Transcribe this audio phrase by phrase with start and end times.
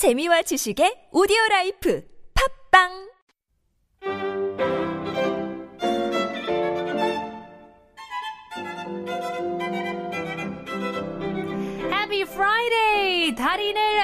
[0.00, 2.00] 재미와 지식의 오디오 라이프.
[2.32, 3.09] 팝빵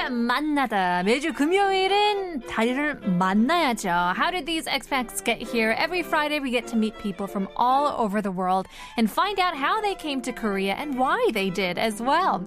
[0.10, 1.04] 만나다.
[1.04, 3.90] 매주 금요일은 다리를 만나야죠.
[4.16, 5.76] How did these expats get here?
[5.78, 9.56] Every Friday we get to meet people from all over the world and find out
[9.56, 12.44] how they came to Korea and why they did as well.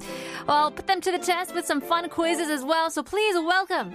[0.47, 2.91] Well, put them to the test with some fun quizzes as well.
[2.91, 3.93] So please welcome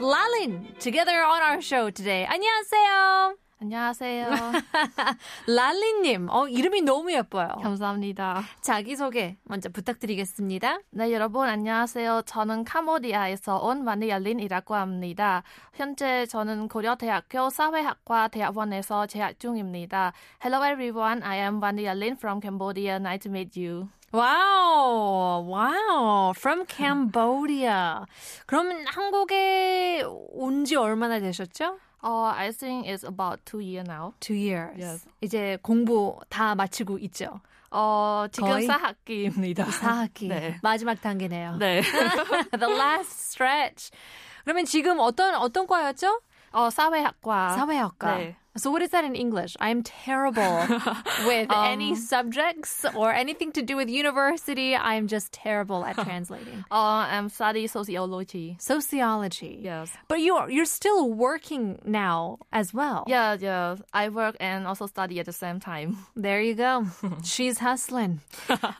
[0.00, 2.26] Lalin together on our show today.
[2.26, 3.36] 안녕하세요.
[3.59, 4.27] 안녕하세요.
[5.47, 7.47] 랄리님, 어, 이름이 너무 예뻐요.
[7.63, 8.43] 감사합니다.
[8.61, 10.77] 자기소개 먼저 부탁드리겠습니다.
[10.91, 12.21] 네, 여러분 안녕하세요.
[12.27, 15.41] 저는 카모디아에서 온 마니얄린이라고 합니다.
[15.73, 20.13] 현재 저는 고려대학교 사회학과 대학원에서 재학 중입니다.
[20.43, 22.97] Hello everyone, I am Vaniyalin from Cambodia.
[22.97, 23.87] Nice to meet you.
[24.11, 28.05] 와우, 와우, from Cambodia.
[28.45, 31.79] 그럼 한국에 온 지 얼마나 되셨죠?
[32.03, 34.13] Uh, I think it's about two years now.
[34.19, 34.77] Two years.
[34.77, 35.05] Yes.
[35.21, 37.41] 이제 공부 다 마치고 있죠.
[37.71, 38.67] 어, 지금 거의?
[38.67, 39.65] 4학기입니다.
[39.65, 40.27] 4학기.
[40.29, 40.59] 네.
[40.61, 41.57] 마지막 단계네요.
[41.57, 41.81] 네.
[42.57, 43.91] The last stretch.
[44.43, 46.21] 그러면 지금 어떤 어떤 과였죠?
[46.51, 47.49] 어, 사회학과.
[47.51, 48.17] 사회학과.
[48.17, 48.37] 네.
[48.56, 49.56] So what is that in English?
[49.60, 50.60] I'm terrible
[51.24, 54.76] with any subjects or anything to do with university.
[54.76, 56.62] I'm just terrible at translating.
[56.70, 58.56] Uh, I'm studying sociology.
[58.60, 59.58] Sociology.
[59.62, 59.90] Yes.
[60.06, 63.04] But you're you're still working now as well.
[63.08, 63.76] Yeah, yeah.
[63.94, 65.96] I work and also study at the same time.
[66.14, 66.84] There you go.
[67.24, 68.20] She's hustling.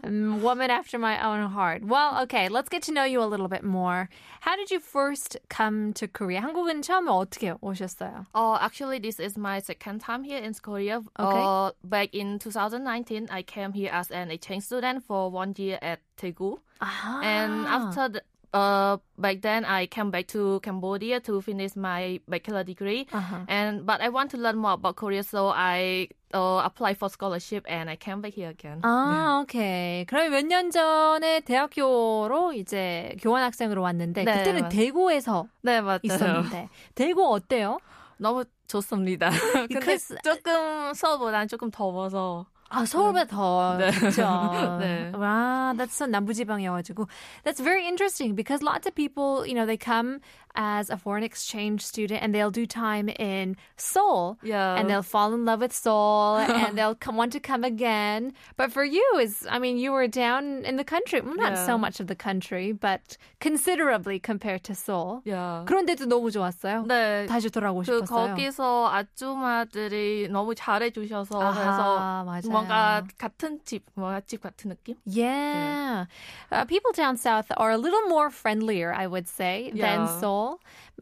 [0.04, 1.82] Um, Woman after my own heart.
[1.82, 4.10] Well, okay, let's get to know you a little bit more.
[4.40, 6.42] How did you first come to Korea?
[6.42, 8.26] 한국은 처음에 어떻게 오셨어요?
[8.34, 10.98] Oh, actually, this is my second time here in Korea.
[11.18, 11.42] Okay.
[11.42, 16.00] Uh, back in 2019, I came here as an exchange student for one year at
[16.20, 16.58] Daegu.
[16.80, 17.20] Ah.
[17.22, 22.64] And after the, uh, back then, I came back to Cambodia to finish my bachelor
[22.64, 23.06] degree.
[23.12, 23.44] Uh-huh.
[23.48, 27.64] And but I want to learn more about Korea, so I uh, applied for scholarship
[27.68, 28.80] and I came back here again.
[28.82, 30.04] 아, 오케이.
[30.06, 36.00] 그럼 몇 년 전에 대학교로 이제 교환학생으로 왔는데 네, 그때는 맞- 대구에서 네, 맞아요.
[36.02, 37.78] 있었는데 대구 어때요?
[38.19, 39.29] 너무 좋습니다.
[39.53, 42.45] 근데 Because- 조금 서울보다는 조금 더워서.
[42.69, 43.91] 아, 서울보다 더 네.
[43.91, 44.77] 좋죠.
[44.81, 45.11] 네.
[45.15, 47.07] 와, that's 남부지방이어가지고.
[47.45, 50.19] That's very interesting because lots of people, you know, they come
[50.56, 54.36] as a foreign exchange student and they'll do time in Seoul.
[54.42, 54.76] Yeah.
[54.76, 58.34] And they'll fall in love with Seoul and they'll come, want to come again.
[58.58, 61.22] But for you, is I mean, you were down in the country.
[61.22, 61.76] Well, not so Yeah.
[61.80, 65.22] much of the country, but considerably compared to Seoul.
[65.24, 65.64] Yeah.
[65.64, 66.84] 그런데도 너무 좋았어요.
[66.86, 67.26] 네.
[67.28, 68.34] 다시 돌아오고 그 싶었어요.
[68.36, 72.50] 거기서 아줌마들이 너무 잘해주셔서 아하, 그래서 맞아요.
[72.50, 74.96] 뭔가 같은 집, 뭔가 집 같은 느낌?
[75.06, 76.06] Yeah.
[76.50, 80.18] Uh, people down south are a little more friendlier, I would say, than Yeah.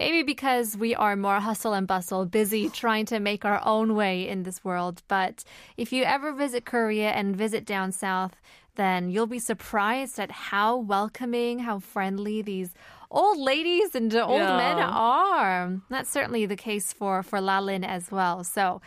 [0.02, 4.28] Maybe because we are more hustle and bustle, busy trying to make our own way
[4.28, 5.02] in this world.
[5.08, 5.44] But
[5.78, 8.36] if you ever visit Korea and visit down south,
[8.76, 12.72] then you'll be surprised at how welcoming, how friendly these
[13.10, 14.58] old ladies and old Yeah.
[14.58, 15.82] men are.
[15.90, 18.44] That's certainly the case for, for Lalin as well.
[18.44, 18.82] So,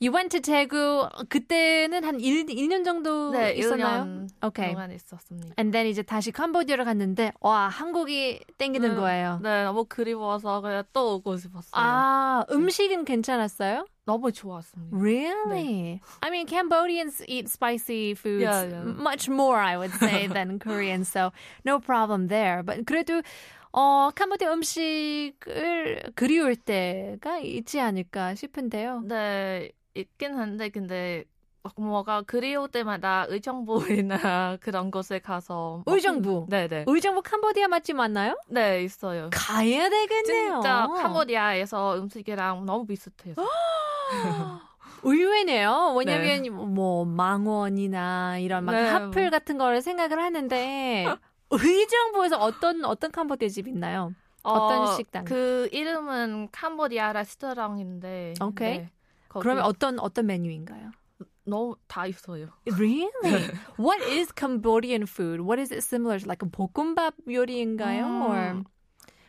[0.00, 1.08] you went to Daegu.
[1.28, 4.04] 그때는 한 1, 1년 정도 네, 있었나요?
[4.04, 4.72] 1년 Okay.
[4.72, 5.54] 동안 있었습니다.
[5.58, 9.40] And then 이제 다시 캄보디아로 갔는데 와 한국이 땡기는 음, 거예요.
[9.42, 11.70] 네, 너무 그리워서 그냥 또 오고 싶었어요.
[11.72, 13.86] 아 음식은 괜찮았어요?
[14.06, 14.96] 너무 좋았습니다.
[14.96, 16.00] Really?
[16.22, 18.84] I mean, Cambodians eat spicy foods Yeah, yeah.
[18.84, 21.08] much more, I would say, than Koreans.
[21.10, 21.30] So
[21.66, 22.62] no problem there.
[22.62, 23.20] But 그래도
[23.72, 29.02] 어 캄보디아 음식을 그리울 때가 있지 않을까 싶은데요.
[29.04, 31.24] 네, 있긴 한데 근데
[31.76, 36.46] 뭐가 그리울 때마다 의정부이나 그런 곳에 가서 뭐 의정부.
[36.48, 36.84] 네네.
[36.86, 38.38] 의정부 캄보디아 맛집 맞나요?
[38.48, 39.28] 네, 있어요.
[39.32, 40.60] 가야 되겠네요.
[40.62, 43.34] 진짜 캄보디아에서 음식이랑 너무 비슷해요.
[45.02, 45.94] 의외네요.
[45.98, 48.82] 왜냐면 뭐 망원이나 이런 막 네.
[48.88, 51.06] 하플 같은 거를 생각을 하는데
[51.50, 54.14] 의정부에서 어떤 어떤 캄보디아 집 있나요?
[54.42, 55.24] 어떤 식당?
[55.24, 58.34] 그 이름은 캄보디아 레스토랑인데.
[58.42, 58.78] 오케이.
[58.78, 58.90] 네,
[59.29, 60.91] 그러면 어떤 어떤 메뉴인가요?
[61.45, 62.49] 너무 다 있어요.
[62.65, 63.49] Really?
[63.77, 65.41] What is Cambodian food?
[65.41, 68.05] What is it similar to like a 볶음밥 요리인가요?
[68.05, 68.63] 음, Or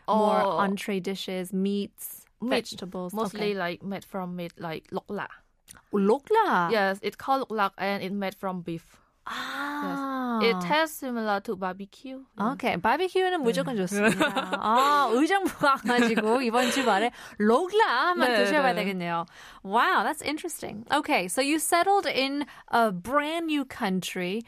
[0.08, 3.12] more 어, entree dishes, meats, meat, vegetables?
[3.14, 3.54] Mostly Okay.
[3.54, 5.26] like made from meat, like lokla.
[5.92, 6.70] lokla.
[6.70, 8.97] Yes, it's called lokla and it's made from beef.
[9.29, 10.39] 아.
[10.41, 12.19] It tastes similar to barbecue.
[12.39, 12.77] 오케이.
[12.77, 14.57] 바비큐는 무조건 좋습니다.
[14.59, 18.81] 아, 의정 부 가가지고 이번 주말에 로글라 한번 네, 드셔봐야 네.
[18.83, 19.25] 되겠네요.
[19.63, 20.85] Wow, that's interesting.
[20.91, 24.41] Okay, so you settled in a brand new country.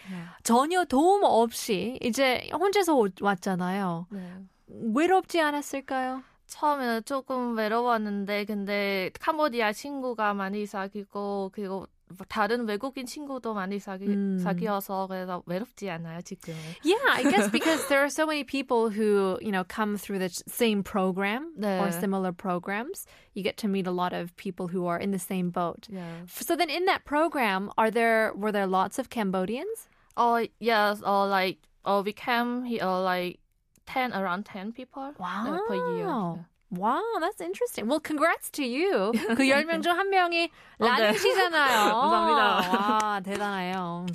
[0.43, 4.07] 전혀 도움 없이 이제 혼자서 오- 왔잖아요.
[4.11, 4.33] 네.
[4.67, 6.23] 외롭지 않았을까요?
[6.47, 11.87] 처음에는 조금 외로웠는데 근데 캄보디아 친구가 많이 사귀고 그리고
[12.28, 14.38] 다른 외국인 친구도 많이 사귀 음.
[14.38, 16.56] 사귀어서 그래서 외롭지 않아요 지금은.
[16.84, 20.30] Yeah, I guess because there are so many people who, you know, come through the
[20.46, 21.80] same program 네.
[21.80, 23.06] or similar programs.
[23.34, 25.88] You get to meet a lot of people who are in the same boat.
[25.90, 26.26] Yeah.
[26.28, 29.88] So then in that program, are there were there lots of Cambodians?
[30.16, 33.40] Oh yes, or like oh we came here like
[33.84, 36.46] ten around ten people uh, per year.
[36.70, 36.96] Wow.
[36.96, 37.00] Yeah.
[37.00, 37.86] Wow, that's interesting.
[37.86, 39.12] Well, congrats to you.
[39.36, 40.50] 그 10명 중 한 명이
[40.80, 41.12] 어, 네.
[41.12, 41.92] 라니시잖아요.
[41.92, 43.04] 감사합니다.
[43.04, 44.06] 와, 대단해요.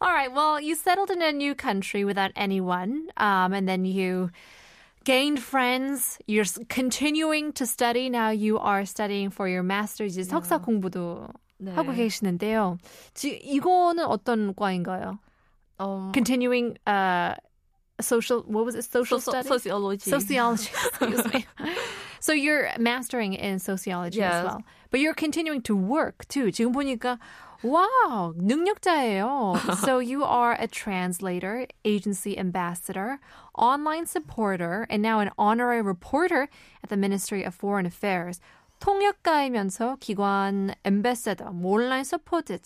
[0.00, 4.30] All right, well, you settled in a new country without anyone, um, and then you
[5.04, 6.18] gained friends.
[6.26, 8.08] You're s- continuing to study.
[8.10, 10.16] Now you are studying for your master's.
[10.18, 11.28] 이제 석사 공부도
[11.60, 11.72] 네.
[11.74, 12.78] 하고 계시는데요.
[13.14, 15.18] 지, 이거는 어떤 과인가요?
[15.80, 17.34] Um, Continuing uh,
[18.00, 18.84] social, what was it?
[18.84, 19.48] Social so, studies?
[19.48, 20.10] sociology.
[20.10, 21.46] Sociology, excuse me.
[22.20, 24.44] So you're mastering in sociology as Yes.
[24.44, 24.62] well.
[24.90, 26.50] But you're continuing to work too.
[26.50, 27.18] 지금 보니까
[27.62, 29.56] wow, 능력자예요.
[29.84, 33.18] so you are a translator, agency ambassador,
[33.54, 36.48] online supporter, and now an honorary reporter
[36.82, 38.40] at the Ministry of Foreign Affairs.
[38.83, 42.59] 통역가이면서 기관 엠베서더, 온라인 서포트.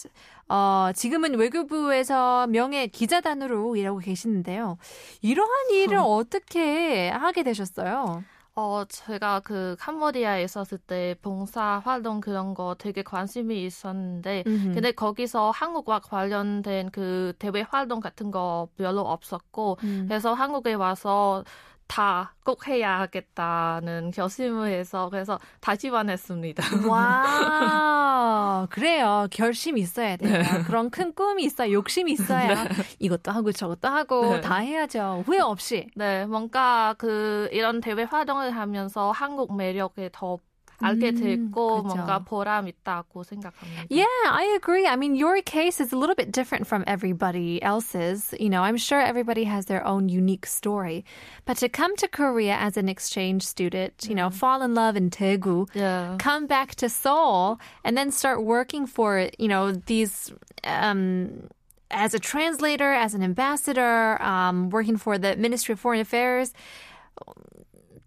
[0.50, 4.80] 어, 지금은 외교부에서 명예 기자단으로 일하고 계시는데요.
[5.22, 8.24] 이러한 일을 어떻게 하게 되셨어요?
[8.56, 14.74] 어, 제가 그 캄보디아에 있었을 때 봉사 활동 그런 거 되게 관심이 있었는데, 음흠.
[14.74, 20.06] 근데 거기서 한국과 관련된 그 대외 활동 같은 거 별로 없었고, 음.
[20.08, 21.44] 그래서 한국에 와서
[21.88, 26.64] 다 꼭 해야 하겠다는 결심을 해서 그래서 다시 반했습니다.
[26.88, 29.28] 와, 그래요.
[29.32, 30.42] 결심이 있어야 돼요.
[30.66, 32.66] 그런 큰 꿈이 있어야, 욕심이 있어야
[33.00, 34.42] 이것도 하고 저것도 하고 네.
[34.42, 35.24] 다 해야죠.
[35.26, 35.88] 후회 없이.
[35.96, 40.40] 네, 뭔가 그 이런 대외 활동을 하면서 한국 매력에 더
[40.83, 41.15] 알게 음,
[41.53, 41.95] 됐고 그렇죠.
[41.95, 43.87] 뭔가 보람 있다고 생각합니다.
[43.89, 44.85] Yeah, I agree.
[44.89, 48.35] I mean, your case is a little bit different from everybody else's.
[48.41, 51.05] You know, I'm sure everybody has their own unique story.
[51.45, 55.09] But to come to Korea as an exchange student, you know, fall in love in
[55.09, 56.17] Daegu, Yeah.
[56.19, 60.33] come back to Seoul, and then start working for, you know, these.
[60.65, 61.47] Um,
[61.95, 66.55] as a translator, as an ambassador, um, working for the Ministry of Foreign Affairs,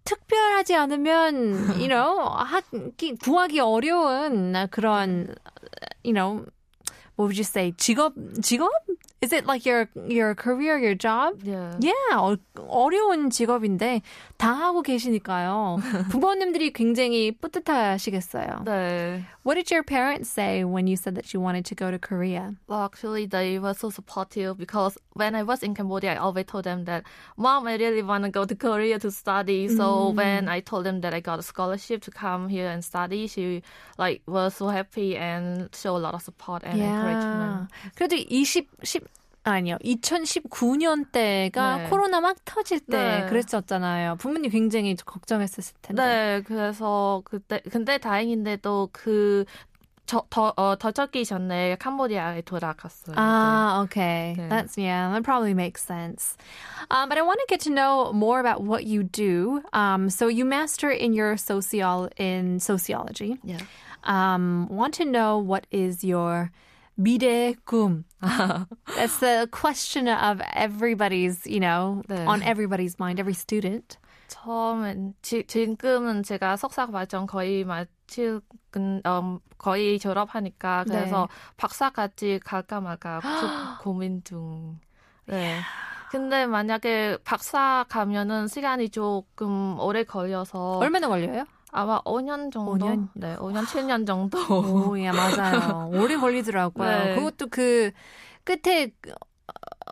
[0.03, 5.35] 특별하지 않으면, you know, 하기, 구하기 어려운 그런,
[6.03, 6.45] you know,
[7.17, 7.73] what would you say?
[7.77, 8.69] 직업, 직업?
[9.21, 11.37] Is it like your, your career, your job?
[11.43, 11.77] Yeah.
[11.79, 14.01] Yeah, 어, 어려운 직업인데
[14.40, 15.78] 다 하고 계시니까요.
[16.10, 18.64] 부모님들이 굉장히 뿌듯하시겠어요.
[18.64, 19.24] 네.
[19.44, 22.54] What did your parents say when you said that you wanted to go to Korea?
[22.68, 26.64] Well, actually, they were so supportive because when I was in Cambodia, I always told
[26.64, 27.04] them that,
[27.36, 29.68] Mom, I really want to go to Korea to study.
[29.68, 33.26] So when I told them that I got a scholarship to come here and study,
[33.26, 33.62] she
[33.96, 37.70] like was so happy and show a lot of support and encouragement.
[37.96, 39.02] 그래도 20, 10,
[39.43, 39.77] 아니요.
[39.83, 41.89] 2019년 때가 네.
[41.89, 43.25] 코로나 막 터질 때 네.
[43.27, 44.17] 그랬었잖아요.
[44.17, 46.03] 부모님 굉장히 걱정했었을 텐데.
[46.03, 49.45] 네, 그래서 그때 근데 다행인데도 그
[50.05, 53.15] 저, 더, 어, 더 적기 전에 캄보디아에 돌아갔어요.
[53.17, 54.35] Ah, okay.
[54.37, 54.49] 네.
[54.49, 56.37] That's yeah, that probably makes sense.
[56.91, 59.63] Um, but I want to get to know more about what you do.
[59.71, 63.37] Um, so you master in your social in sociology.
[63.45, 63.61] 네.
[64.03, 66.51] Um, want to know what is your
[67.01, 68.03] 미래 꿈?
[68.21, 72.25] That's the question of everybody's, you know, 네.
[72.27, 73.97] on everybody's mind, every student.
[74.27, 78.41] 처음엔 지, 지금은 제가 석사 과정 거의 마칠
[78.77, 81.27] 음, 거의 졸업하니까 그래서
[81.57, 83.19] 박사까지 갈까 말까
[83.81, 84.79] 고- 고민 중.
[85.25, 85.59] 네.
[86.11, 91.45] 근데 만약에 박사 가면은 시간이 조금 오래 걸려서 얼마나 걸려요?
[91.71, 92.73] 아마 5년 정도.
[92.73, 93.09] 5년?
[93.13, 94.37] 네, 5년 7년 정도.
[94.49, 95.89] 오, 예, 맞아요.
[95.95, 96.89] 오래 걸리더라고요.
[96.89, 97.15] 네.
[97.15, 97.91] 그것도 그
[98.43, 98.91] 끝에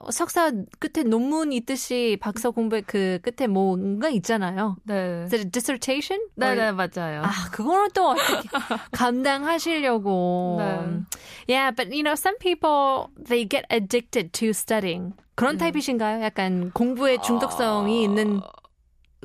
[0.02, 4.78] 어, 석사 끝에 논문 있듯이 박사 공부 그 끝에 뭔가 있잖아요.
[4.84, 5.26] 네.
[5.52, 6.22] Dissertation?
[6.36, 7.22] 네, 네, 맞아요.
[7.24, 8.48] 아, 그거는 또 어떻게
[8.92, 10.58] 감당하시려고.
[10.60, 11.04] 네.
[11.48, 15.14] Yeah, but you know, some people they get addicted to studying.
[15.36, 16.22] 그런 타입이신가요?
[16.22, 18.42] 약간 공부에 중독성이 있는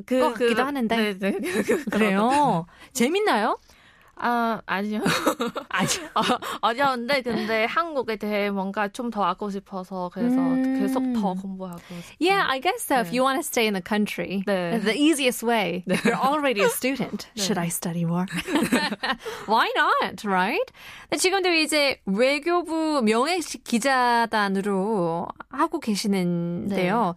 [0.07, 0.97] 그, 것 같기도 하는데.
[0.97, 1.33] 네, 네.
[1.91, 2.67] 그래요.
[2.93, 3.59] 재밌나요?
[4.17, 5.01] 아, 아니요.
[5.69, 6.11] 아니요.
[6.15, 6.23] 어,
[6.61, 10.81] 어려운데 근데 한국에 대해 뭔가 좀더 알고 싶어서 그래서 음.
[10.81, 12.17] 계속 더 공부하고 싶어요.
[12.21, 13.01] Yeah, I guess so.
[13.01, 13.17] If 네.
[13.17, 14.79] you want to stay in the country, 네.
[14.79, 17.27] the easiest way, you're already a student.
[17.37, 18.27] Should I study more?
[19.47, 20.73] Why not, right?
[21.11, 27.15] 근데 지금도 이제 외교부 명예식 기자단으로 하고 계시는데요.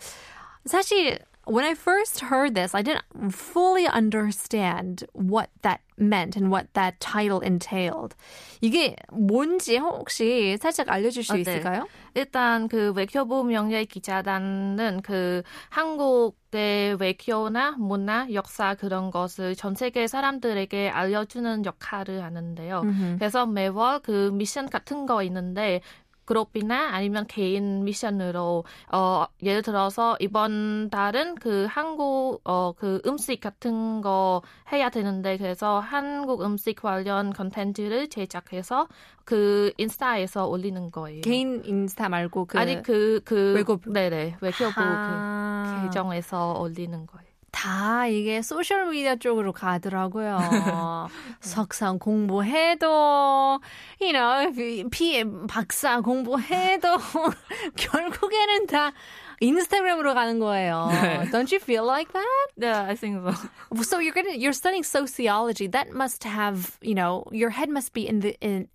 [0.65, 6.73] 사실 when I first heard this, I didn't fully understand what that meant and what
[6.73, 8.15] that title entailed.
[8.61, 11.41] 이게 뭔지 혹시 살짝 알려줄 수 어, 네.
[11.41, 11.87] 있을까요?
[12.13, 20.89] 일단 그 외교부 명예 기자단은 그 한국의 외교나 문화, 역사 그런 것을 전 세계 사람들에게
[20.89, 22.83] 알려주는 역할을 하는데요.
[23.17, 25.81] 그래서 매월 그 미션 같은 거 있는데
[26.27, 34.01] 그룹이나 아니면 개인 미션으로 어 예를 들어서 이번 달은 그 한국 어 그 음식 같은
[34.01, 34.41] 거
[34.72, 38.88] 해야 되는데 그래서 한국 음식 관련 컨텐츠를 제작해서
[39.25, 41.22] 그 인스타에서 올리는 거예요.
[41.22, 43.91] 개인 인스타 말고 그 아니 그그 외교부.
[43.91, 45.81] 네네 외교부 아.
[45.81, 47.26] 그 계정에서 올리는 거예요.
[47.50, 51.08] 다 이게 소셜 미디어 쪽으로 가더라고요.
[51.40, 53.61] 석상 공부해도,
[54.00, 54.50] you know,
[54.90, 56.96] 피 박사 공부해도
[57.76, 58.92] 결국에는 다
[59.40, 60.88] 인스타그램으로 가는 거예요.
[61.30, 62.46] Don't you feel like that?
[62.56, 63.82] Yeah, I think so.
[63.82, 65.66] So you're gonna you're studying sociology.
[65.66, 68.68] That must have, you know, your head must be in the in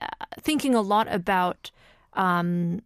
[0.00, 0.06] uh,
[0.42, 1.70] thinking a lot about
[2.14, 2.80] um,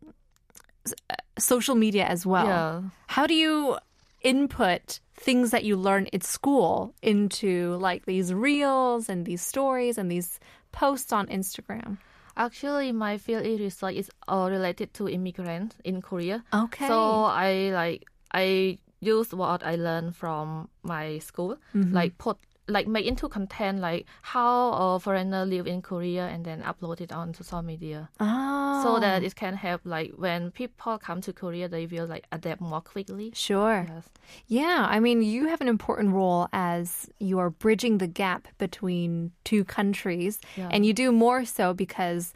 [0.86, 2.46] s- uh, social media as well.
[2.46, 2.80] Yeah.
[3.08, 3.76] How do you
[4.21, 10.09] input things that you learn at school into like these reels and these stories and
[10.11, 10.39] these
[10.71, 11.97] posts on Instagram?
[12.37, 16.43] Actually, my field of research is uh, related to immigrants in Korea.
[16.53, 16.87] Okay.
[16.87, 21.93] So I like I use what I learned from my school, Mm-hmm.
[21.93, 22.37] like put
[22.69, 27.11] like make into content like how a foreigner live in Korea and then upload it
[27.11, 28.09] on social media.
[28.19, 28.83] oh.
[28.83, 28.99] So ah.
[28.99, 32.81] that it can help like when people come to Korea they will like adapt more
[32.81, 33.31] quickly.
[33.35, 33.85] sure.
[33.89, 34.09] Yes.
[34.47, 39.31] Yeah, I mean, you have an important role as you are bridging the gap between
[39.43, 40.69] two countries, Yeah.
[40.71, 42.33] and you do more so because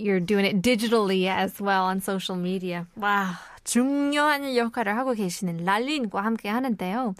[0.00, 2.86] you're doing it digitally as well on social media.
[2.96, 7.14] 와, 중요한 역할을 하고 계시는 랄린과 함께 하는데요.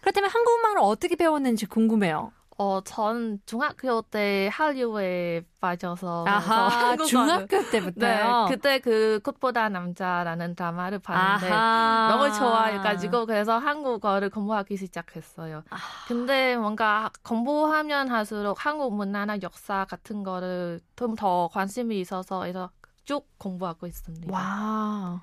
[0.00, 2.32] 그렇다면 한국말을 어떻게 배웠는지 궁금해요.
[2.58, 8.46] 어, 전 중학교 때 한류에 빠져서 아하, 중학교 네, 때부터요.
[8.48, 12.08] 그때 그 꽃보다 남자라는 드라마를 봤는데 아하.
[12.16, 15.64] 너무 좋아해가지고 그래서 한국어를 공부하기 시작했어요.
[15.68, 15.76] 아.
[16.08, 22.70] 근데 뭔가 공부하면 할수록 한국 문화나 역사 같은 거를 좀 더 관심이 있어서 그래서
[23.04, 24.32] 쭉 공부하고 있습니다.
[24.32, 25.20] wow.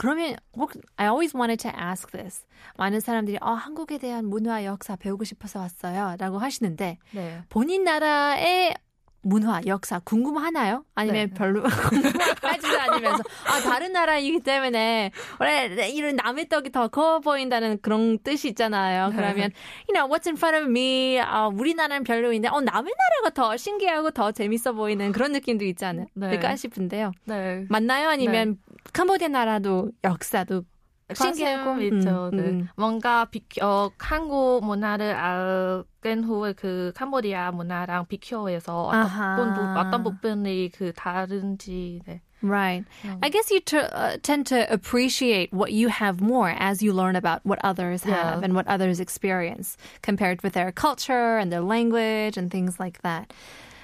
[0.00, 2.46] 그러면 혹 I always wanted to ask this.
[2.78, 7.42] 많은 사람들이 어, 한국에 대한 문화 역사 배우고 싶어서 왔어요라고 하시는데 네.
[7.50, 8.74] 본인 나라의
[9.22, 10.86] 문화 역사 궁금하나요?
[10.94, 11.34] 아니면 네.
[11.34, 18.18] 별로 궁금하지도 않으면서 아 다른 나라이기 때문에 원래 이런 남의 떡이 더 커 보인다는 그런
[18.20, 19.10] 뜻이 있잖아요.
[19.14, 19.50] 그러면
[19.86, 24.12] you know what's in front of me 아, 우리나라는 별로인데 어 남의 나라가 더 신기하고
[24.12, 26.56] 더 재밌어 보이는 그런 느낌도 있지 않을까 네.
[26.56, 27.12] 싶은데요.
[27.26, 27.66] 네.
[27.68, 28.08] 맞나요?
[28.08, 28.56] 아니면
[28.92, 30.64] 캄보디아 나라도 역사도
[31.12, 32.30] 신기하고 있죠.
[32.32, 32.42] 음, 네.
[32.50, 32.68] 음.
[32.76, 39.54] 뭔가 비, 어, 한국 문화를 알긴 후에 그 캄보디아 문화랑 비교해서 어떤.
[39.54, 42.00] 부분, 어떤 부분이 그 다른지.
[42.06, 42.20] 네.
[42.42, 42.86] Right.
[43.04, 43.18] Yeah.
[43.22, 47.14] I guess you t- uh, tend to appreciate what you have more as you learn
[47.14, 48.40] about what others have Yeah.
[48.42, 53.28] and what others experience compared with their culture and their language and things like that.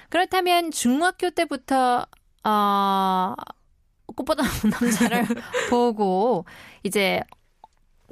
[0.09, 2.07] 그렇다면 중학교 때부터
[2.45, 3.35] 어,
[4.17, 5.25] 꽃보다 남자를
[5.69, 6.45] 보고
[6.83, 7.21] 이제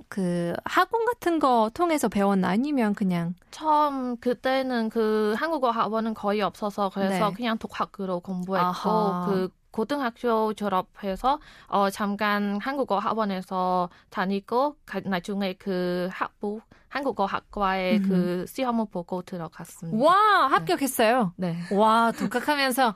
[0.07, 6.89] 그 학원 같은 거 통해서 배웠나 아니면 그냥 처음 그때는 그 한국어 학원은 거의 없어서
[6.93, 7.33] 그래서 네.
[7.33, 9.25] 그냥 독학으로 공부했고 아하.
[9.27, 18.45] 그 고등학교 졸업해서 어 잠깐 한국어 학원에서 다니고 가- 나중에 그 학부 한국어 학과에 그
[18.47, 20.01] 시험을 보고 들어갔습니다.
[20.01, 21.33] 와 합격했어요.
[21.35, 21.57] 네.
[21.71, 22.95] 와, 독학하면서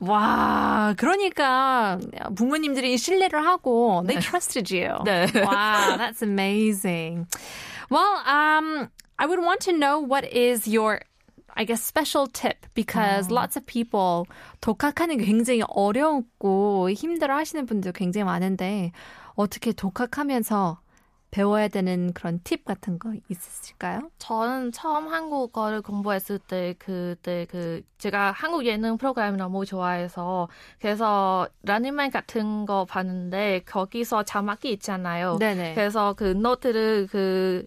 [0.00, 1.98] 와, 그러니까
[2.36, 5.04] 부모님들이 신뢰를 하고 they trusted you.
[5.04, 5.26] 네.
[5.34, 7.26] Wow, that's amazing.
[7.90, 8.88] Well, um
[9.20, 11.00] I would want to know what is your
[11.58, 14.22] I guess special tip because lots of people
[14.60, 18.92] 독학하는 게 굉장히 어렵고 힘들어 하시는 분들 굉장히 많은데
[19.34, 20.80] 어떻게 독학하면서
[21.30, 24.10] 배워야 되는 그런 팁 같은 거 있으실까요?
[24.18, 30.48] 저는 처음 한국어를 공부했을 때 그때 그 제가 한국 예능 프로그램 너무 좋아해서
[30.80, 35.36] 그래서 라니맨 같은 거 봤는데 거기서 자막이 있잖아요.
[35.38, 35.74] 네네.
[35.74, 37.66] 그래서 그 노트를 그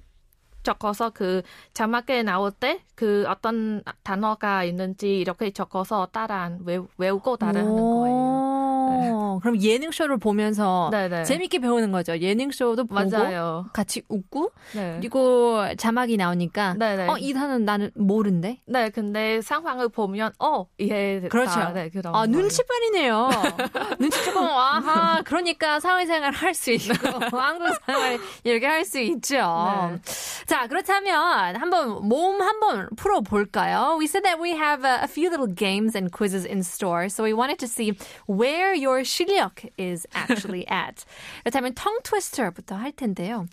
[0.64, 1.42] 적어서 그
[1.74, 8.61] 자막에 나올 때 그 어떤 단어가 있는지 이렇게 적어서 따라 외우, 외우고 따라하는 거예요.
[8.92, 11.24] 어, 그럼 예능 쇼를 보면서 네네.
[11.24, 12.18] 재밌게 배우는 거죠.
[12.20, 13.66] 예능 쇼도 보고 맞아요.
[13.74, 14.98] 같이 웃고 네.
[15.00, 17.08] 그리고 자막이 나오니까 네네.
[17.08, 18.60] 어, 이 단어는 나는 모른데.
[18.66, 21.30] 네, 근데 상황을 보면 어 이해됐다.
[21.30, 21.72] 그렇죠.
[21.74, 22.26] 네, 그런 아.
[22.26, 23.30] 눈치빨이네요.
[24.00, 26.94] 눈치 조금, 아하, 그러니까 사회생활 할 수 있고,
[27.38, 29.38] 한국 생활 이렇게 할 수 있죠.
[29.38, 30.02] 네.
[30.46, 33.98] 자, 그렇다면 한번 몸 한번 풀어볼까요?
[34.00, 37.24] We said that we have a, a few little games and quizzes in store, so
[37.24, 37.94] we wanted to see
[38.28, 41.06] where your 실력 is actually at.
[41.44, 43.46] 그렇다면 tongue twister부터 할 텐데요.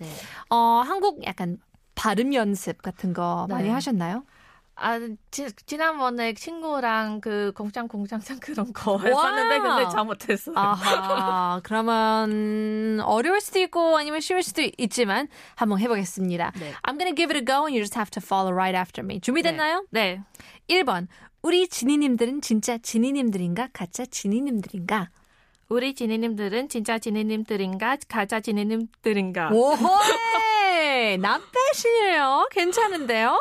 [0.51, 1.59] 어, 한국 약간
[1.95, 3.71] 발음 연습 같은 거 많이 네.
[3.75, 4.25] 하셨나요?
[4.81, 4.99] 아,
[5.31, 10.55] 지, 지난번에 친구랑 그 공장 공장장 그런 거 했었는데 근데 잘못했어요.
[10.57, 16.53] 아하, 그러면 어려울 수도 있고 아니면 쉬울 수도 있지만 한번 해보겠습니다.
[16.59, 16.73] 네.
[16.83, 19.21] I'm gonna give it a go and you just have to follow right after me.
[19.21, 19.85] 준비됐나요?
[19.91, 20.23] 네.
[20.69, 21.09] 1번.
[21.43, 25.11] 우리 지니님들은 진짜 지니님들인가 가짜 지니님들인가?
[25.69, 29.51] 우리 지니님들은 진짜 지니님들인가 가짜 지니님들인가?
[29.53, 31.19] 오호이!
[31.21, 31.39] 나
[31.75, 32.49] 빼시네요.
[32.51, 33.39] 괜찮은데요?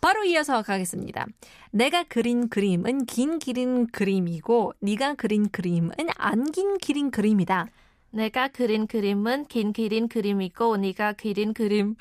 [0.00, 1.26] 바로 이어서 가겠습니다.
[1.72, 7.66] 내가 그린 그림은 긴 기린 그림이고 네가 그린 그림은 안 긴 기린 그림이다.
[8.12, 11.94] 내가 그린 그림은 긴 그린 그림이고 네가 그린 그림은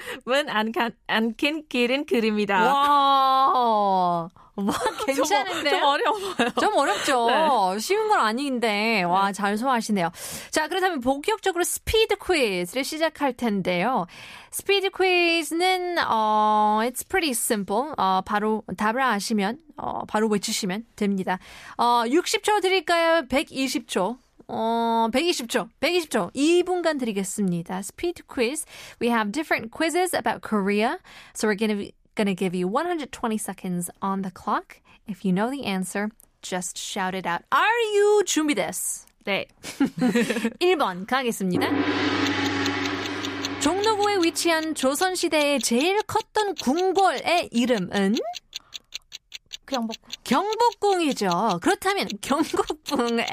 [1.07, 2.73] 안안긴 그린 그림이다.
[2.73, 4.29] 와, 와
[5.05, 5.71] 괜찮은데요?
[5.79, 6.35] 좀 어려워요.
[6.59, 7.79] 좀 어렵죠.
[7.79, 10.11] 쉬운 건 아닌데 와 잘 소화하시네요.
[10.51, 14.05] 자 그렇다면 본격적으로 스피드 퀴즈를 시작할 텐데요.
[14.51, 17.93] 스피드 퀴즈는 어 it's pretty simple.
[17.97, 21.39] 어 바로 답을 아시면 어 바로 외치시면 됩니다.
[21.77, 23.21] 어 60초 드릴까요?
[23.29, 24.17] 120초.
[24.49, 27.79] 어, 120초, 120초, 2분간 드리겠습니다.
[27.79, 28.65] Speed quiz.
[28.99, 30.97] We have different quizzes about Korea.
[31.35, 34.81] So we're gonna gonna give you 120 seconds on the clock.
[35.07, 36.09] If you know the answer,
[36.41, 37.43] just shout it out.
[37.51, 39.05] Are you 준비됐어?
[39.25, 39.45] 네.
[40.59, 41.67] 1번 가겠습니다.
[43.61, 48.15] 종로구에 위치한 조선시대에 제일 컸던 궁궐의 이름은
[49.69, 49.95] 경복.
[50.23, 51.59] 경복궁이죠.
[51.61, 53.25] 그렇다면 경복궁에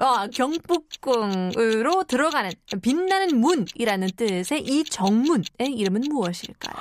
[0.00, 2.50] 어, 경복궁으로 들어가는
[2.80, 6.76] 빛나는 문이라는 뜻의 이 정문의 이름은 무엇일까요?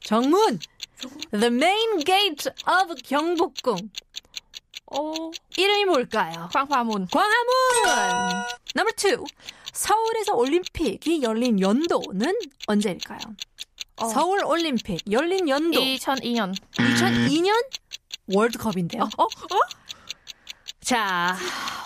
[0.00, 0.58] 정문.
[1.32, 3.90] The main gate of 경복궁.
[4.92, 5.30] 오.
[5.56, 6.48] 이름이 뭘까요?
[6.52, 7.06] 광화문.
[7.06, 8.44] 광화문.
[8.76, 9.24] Number two.
[9.72, 12.34] 서울에서 올림픽이 열린 연도는
[12.66, 13.20] 언제일까요?
[14.00, 14.08] 어.
[14.08, 16.54] 서울 올림픽 열린 연도 2002년.
[16.72, 17.52] 2002년
[18.34, 19.02] 월드컵인데요.
[19.02, 19.22] 어?
[19.24, 19.28] 어?
[20.80, 21.36] 자,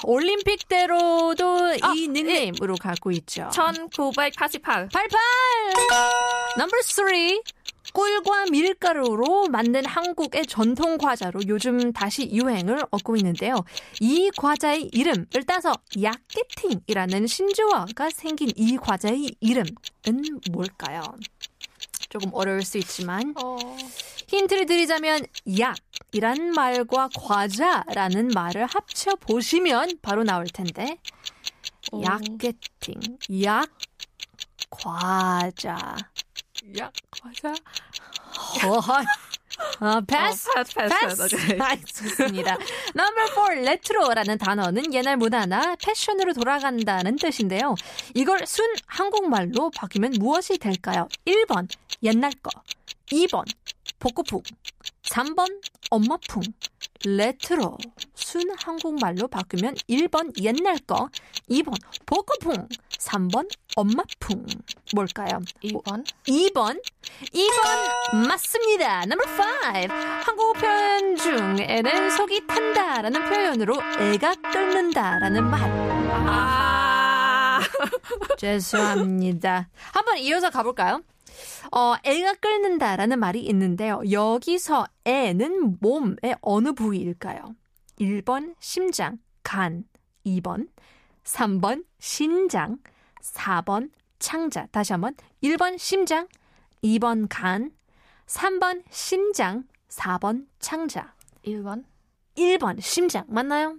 [0.05, 3.51] 올림픽대로도 아, 이 닉네임으로 갖고 있죠.
[3.53, 4.89] 1988.
[4.89, 5.21] 88!
[6.57, 7.07] 넘버 3.
[7.93, 13.57] 꿀과 밀가루로 만든 한국의 전통 과자로 요즘 다시 유행을 얻고 있는데요.
[14.01, 15.73] 이 과자의 이름을 따서
[16.03, 19.75] 야끼팅이라는 신조어가 생긴 이 과자의 이름은
[20.51, 21.03] 뭘까요?
[22.15, 23.57] 조금 어려울 수 있지만 어.
[24.29, 25.27] 힌트를 드리자면
[25.59, 30.97] 약이란 말과 과자라는 말을 합쳐 보시면 바로 나올 텐데
[31.91, 32.05] 오.
[32.05, 33.69] 야게팅 약
[34.71, 35.97] 과자
[36.79, 37.53] 야, 과자.
[38.65, 39.03] 어허.
[39.81, 40.49] 어, 패스.
[40.51, 41.35] 어, 패스, 패스, 패스.
[41.35, 41.61] 오케이.
[41.61, 42.57] 아, 좋습니다.
[42.97, 47.75] Number four, 레트로라는 단어는 옛날 문화나 패션으로 돌아간다는 뜻인데요.
[48.15, 51.09] 이걸 순 한국말로 바뀌면 무엇이 될까요?
[51.27, 51.69] 1번,
[52.03, 52.51] 옛날 거.
[53.13, 53.45] 2번,
[54.05, 54.43] 복고풍.
[55.05, 56.43] 3번, 엄마풍.
[57.07, 57.79] 레트로.
[58.15, 61.09] 순 한국말로 바꾸면 1번, 옛날 거.
[61.51, 62.69] 2번, 복고풍.
[62.99, 64.45] 3번, 엄마풍.
[64.95, 65.41] 뭘까요?
[65.63, 66.05] 2번.
[66.27, 66.83] 2번.
[67.33, 69.05] 2번 맞습니다.
[69.05, 69.95] Number 5.
[70.27, 75.63] 한국어 표현 중에는 속이 탄다라는 표현으로 애가 끓는다라는 말.
[76.29, 77.61] 아.
[78.37, 79.71] 죄송합니다.
[79.93, 81.01] 한번 이어서 가볼까요?
[81.73, 84.03] 어, 애가 끓는다라는 말이 있는데요.
[84.11, 87.55] 여기서 애는 몸의 어느 부위일까요?
[88.01, 89.85] 1번 심장, 간,
[90.27, 90.69] 2번,
[91.25, 92.79] 3번 신장,
[93.21, 94.67] 4번 창자.
[94.67, 96.29] 다시 한번 1번 심장,
[96.83, 97.71] 2번 간,
[98.27, 101.15] 3번 신장, 4번 창자.
[101.45, 101.85] 1번.
[102.37, 103.77] 1번 심장 맞나요?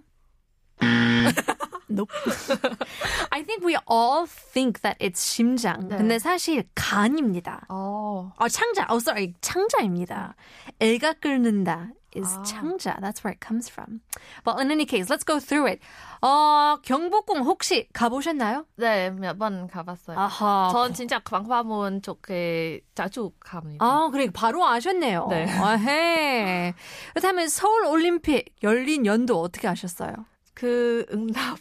[1.89, 2.11] Nope.
[3.31, 5.87] I think we all think that it's 심장.
[5.89, 5.97] 네.
[5.97, 7.65] 근데 사실 간입니다.
[7.69, 8.31] 어.
[8.37, 8.87] 어, 창자.
[8.89, 9.33] Oh, sorry.
[9.41, 10.35] 창자입니다.
[10.79, 12.43] 애가 끓는다 is 아.
[12.43, 12.95] 창자.
[13.01, 13.99] That's where it comes from.
[14.45, 15.81] But in any case, let's go through it.
[16.21, 18.65] 어, 경복궁 혹시 가보셨나요?
[18.77, 20.17] 네, 몇 번 가봤어요.
[20.17, 20.69] 아하.
[20.71, 23.85] 전 진짜 광화문 쪽에 자주 갑니다.
[23.85, 24.29] 아, 그래.
[24.31, 25.27] 바로 아셨네요.
[25.29, 25.45] 네.
[25.51, 26.73] 아헤.
[27.13, 30.13] 그렇다면 서울 올림픽 열린 연도 어떻게 아셨어요?
[30.55, 31.59] 그 응답.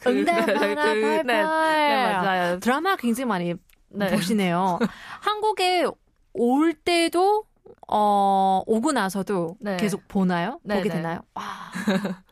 [0.00, 1.24] 그, 응답 네, 하나 그, 팔팔.
[1.24, 2.60] 네, 네, 맞아요.
[2.60, 3.54] 드라마 굉장히 많이
[3.88, 4.10] 네.
[4.10, 4.78] 보시네요.
[5.20, 5.86] 한국에
[6.34, 7.44] 올 때도
[7.88, 9.76] 어, 오고 나서도 네.
[9.78, 10.60] 계속 보나요?
[10.62, 10.96] 네, 보게 네.
[10.96, 11.20] 되나요?
[11.34, 11.42] 와.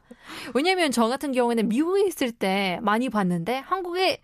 [0.54, 4.20] 왜냐면 저 같은 경우에는 미국에 있을 때 많이 봤는데 한국에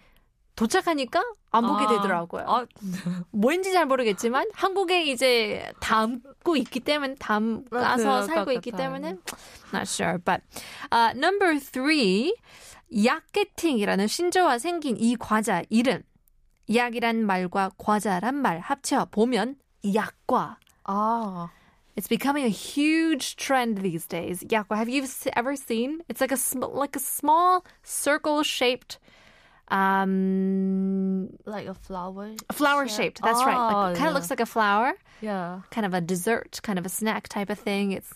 [0.56, 2.44] 도착하니까 안 보게 아, 되더라고요.
[2.46, 2.66] 아,
[3.30, 7.16] 뭔지 잘 모르겠지만 한국에 이제 담고 있기 때문에
[7.70, 8.72] 그럴 살고 것 있기.
[8.72, 9.16] 때문에
[9.72, 10.18] not sure.
[10.18, 10.42] But
[10.92, 12.34] uh, number three,
[12.94, 16.02] 약게팅이라는 신조어 생긴 이 과자 이름.
[16.72, 19.56] 약이란 말과 과자란 말 합쳐 보면
[19.94, 20.58] 약과.
[20.84, 21.48] 아.
[21.96, 24.42] It's becoming a huge trend these days.
[24.50, 24.76] 약과.
[24.76, 25.04] Have you
[25.36, 26.00] ever seen?
[26.08, 28.98] It's like a sm- like a small circle-shaped
[29.71, 32.31] um like a flower.
[32.51, 33.21] flower shaped.
[33.21, 33.55] That's right.
[33.57, 34.09] Like, Oh, kind of yeah.
[34.15, 35.61] looks like a flower, Yeah.
[35.71, 37.91] kind of a dessert, kind of a snack type of thing.
[37.91, 38.13] It's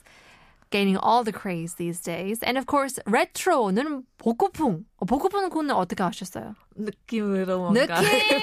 [0.71, 2.39] gaining all the craze these days.
[2.43, 4.85] And of course, retro는 복고풍.
[5.01, 6.55] 어, 복고풍은 그거는 어떻게 하셨어요?
[6.76, 8.00] 느낌으로 뭔가.
[8.00, 8.40] 느낌!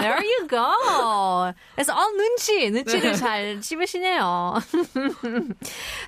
[0.00, 1.52] There you go.
[1.74, 4.54] 그래서 all 눈치, 눈치를 잘 씹으시네요.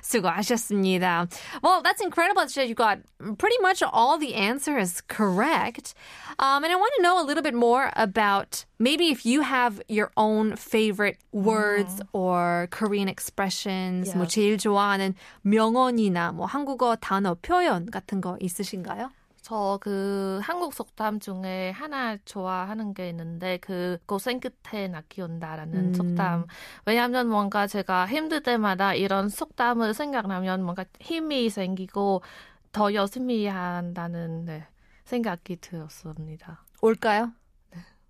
[0.01, 1.27] 수고하셨습니다.
[1.61, 2.99] Well, that's incredible that you got
[3.37, 5.93] pretty much all the answers correct.
[6.39, 9.81] Um, and I want to know a little bit more about maybe if you have
[9.87, 14.33] your own favorite words or Korean expressions, 뭐 Yes.
[14.35, 19.11] 제일 좋아하는 명언이나 뭐 한국어 단어 표현 같은 거 있으신가요?
[19.43, 25.93] 저 그 한국 속담 중에 하나 좋아하는 게 있는데 그 고생 끝에 낙이 온다라는 음.
[25.93, 26.47] 속담.
[26.85, 32.23] 왜냐하면 뭔가 제가 힘들 때마다 이런 속담을 생각나면 뭔가 힘이 생기고
[32.71, 34.65] 더 열심히 한다는 네,
[35.03, 36.63] 생각이 들었습니다.
[36.81, 37.33] 올까요?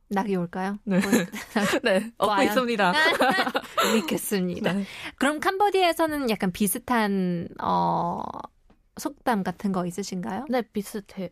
[0.09, 0.77] 낙이 올까요?
[0.83, 0.99] 네.
[1.83, 2.43] 네, 얻고?
[2.43, 2.93] 있습니다.
[3.95, 4.73] 믿겠습니다.
[4.73, 4.85] 네.
[5.17, 8.21] 그럼 캄보디아에서는 약간 비슷한 어
[8.97, 10.45] 속담 같은 거 있으신가요?
[10.49, 11.31] 네, 비슷해.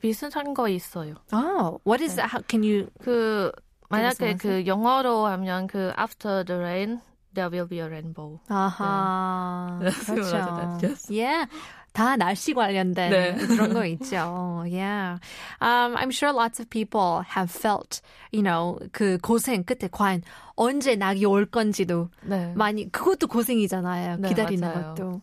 [0.00, 1.16] 비슷한 거 있어요.
[1.32, 2.22] Oh, what is 네.
[2.22, 2.32] that?
[2.32, 3.52] How, can you 그
[3.90, 4.36] 만약에.
[4.36, 7.00] 그 영어로 하면 그 after the rain
[7.34, 8.40] there will be a rainbow.
[8.48, 9.78] 아하.
[9.82, 9.90] 네.
[9.90, 10.36] 그렇죠.
[10.82, 11.12] Yes.
[11.12, 11.46] Yeah.
[11.92, 13.34] 다 날씨 관련된 네.
[13.46, 14.64] 그런 거 있죠.
[14.64, 15.18] Yeah.
[15.60, 18.00] Um, I'm sure lots of people have felt,
[18.32, 20.22] you know, 그 고생 끝에 과연
[20.56, 22.52] 언제 낙이 올 건지도 네.
[22.56, 24.16] 많이 그것도 고생이잖아요.
[24.20, 24.94] 네, 기다리는 맞아요.
[24.94, 25.20] 것도.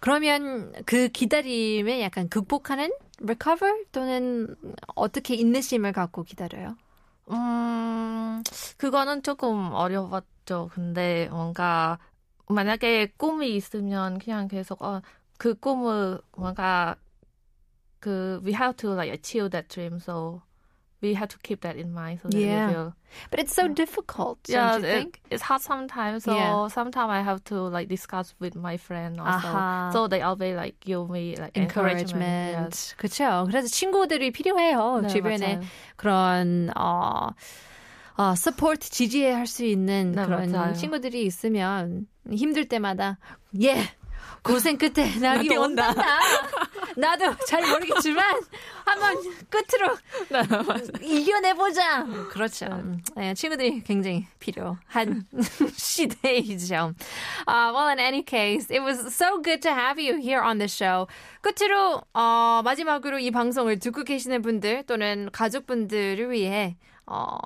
[0.00, 2.90] 그러면 그 기다림에 약간 극복하는
[3.22, 4.54] recover 또는
[4.94, 6.76] 어떻게 인내심을 갖고 기다려요?
[7.30, 8.42] 음,
[8.76, 10.70] 그거는 조금 어려웠죠.
[10.72, 11.98] 근데 뭔가
[12.48, 15.02] 만약에 꿈이 있으면 그냥 계속 어,
[15.37, 16.95] 그 꿈을 뭔가
[17.99, 19.99] 그 we have to like achieve that dream.
[19.99, 20.41] So
[21.01, 22.67] we have to keep that in mind so that Yeah.
[22.69, 22.93] we will.
[23.29, 25.21] But it's so difficult, Yeah, don't you it- think?
[25.29, 26.23] it's hard sometimes.
[26.23, 26.67] So Yeah.
[26.69, 29.47] sometimes I have to like discuss with my friend also.
[29.47, 29.91] 아하.
[29.91, 32.15] So they always like give me like encouragement.
[32.15, 32.71] encouragement.
[32.71, 32.95] Yes.
[32.97, 33.45] 그렇죠.
[33.51, 35.01] 그래서 친구들이 필요해요.
[35.03, 35.67] 네, 주변에 맞아요.
[35.97, 37.29] 그런 어,
[38.15, 40.73] 어 서포트 지지할 수 있는 네, 그런 맞아요.
[40.73, 43.17] 친구들이 있으면 힘들 때마다
[43.61, 43.75] 예
[44.42, 45.88] 고생 끝에 낙이 낙이 온다.
[45.88, 46.20] 온다.
[46.96, 48.40] 나도 잘 모르겠지만
[48.84, 49.16] 한번
[49.48, 49.96] 끝으로
[51.02, 52.04] 이겨내보자.
[52.30, 52.66] 그렇죠.
[52.66, 55.26] 음, 네, 친구들이 굉장히 필요한
[55.76, 56.94] 시대이죠.
[57.46, 60.68] Uh, well, in any case, it was so good to have you here on the
[60.68, 61.06] show.
[61.40, 66.76] 끝으로 어, 마지막으로 이 방송을 듣고 계시는 분들 또는 가족분들을 위해
[67.06, 67.36] 어,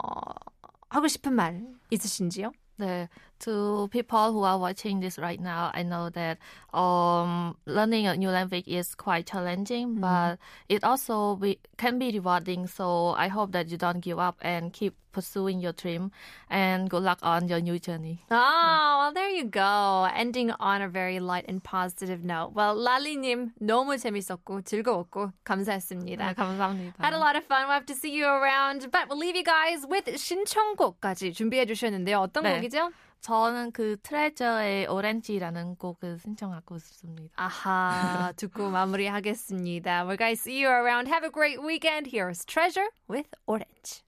[0.88, 2.52] 하고 싶은 말 있으신지요?
[2.76, 3.08] 네,
[3.41, 6.39] to people who are watching this right now, I know that
[6.73, 10.39] um, learning a new language is quite challenging, but
[10.69, 12.67] it also be, can be rewarding.
[12.67, 16.11] So I hope that you don't give up and keep pursuing your dream.
[16.49, 18.21] And good luck on your new journey.
[18.29, 20.07] Oh, well, there you go.
[20.13, 22.53] Ending on a very light and positive note.
[22.53, 26.23] Well, 랄리님 너무 재밌었고 즐거웠고 감사했습니다.
[26.23, 27.03] 네, 감사합니다.
[27.03, 27.65] Had a lot of fun.
[27.67, 28.91] We'll have to see you around.
[28.91, 32.19] But we'll leave you guys with 신청곡까지 준비해 주셨는데요.
[32.19, 32.55] 어떤 네.
[32.55, 32.91] 곡이죠?
[33.22, 37.32] 저는 그 트레저의 오렌지라는 곡을 신청하고 싶습니다.
[37.36, 40.04] 아하, 듣고 마무리하겠습니다.
[40.06, 41.08] We're guys see you around.
[41.08, 42.10] Have a great weekend.
[42.10, 44.00] Here's Treasure with Orange.